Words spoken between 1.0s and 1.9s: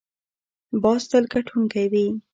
تل ګټونکی